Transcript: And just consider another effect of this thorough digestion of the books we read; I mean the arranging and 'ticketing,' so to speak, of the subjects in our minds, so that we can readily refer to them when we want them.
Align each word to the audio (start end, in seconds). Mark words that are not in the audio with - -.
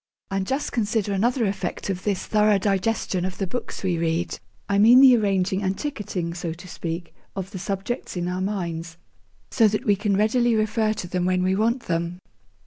And 0.31 0.47
just 0.47 0.71
consider 0.71 1.13
another 1.13 1.45
effect 1.45 1.87
of 1.91 2.03
this 2.03 2.25
thorough 2.25 2.57
digestion 2.57 3.23
of 3.23 3.37
the 3.37 3.45
books 3.45 3.83
we 3.83 3.99
read; 3.99 4.39
I 4.67 4.79
mean 4.79 4.99
the 4.99 5.15
arranging 5.15 5.61
and 5.61 5.77
'ticketing,' 5.77 6.33
so 6.33 6.53
to 6.53 6.67
speak, 6.67 7.13
of 7.35 7.51
the 7.51 7.59
subjects 7.59 8.17
in 8.17 8.27
our 8.27 8.41
minds, 8.41 8.97
so 9.51 9.67
that 9.67 9.85
we 9.85 9.95
can 9.95 10.17
readily 10.17 10.55
refer 10.55 10.93
to 10.93 11.07
them 11.07 11.25
when 11.25 11.43
we 11.43 11.53
want 11.53 11.83
them. 11.83 12.17